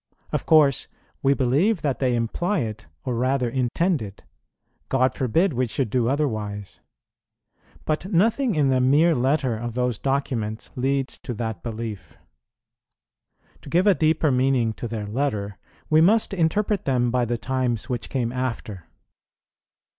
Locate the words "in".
8.55-8.69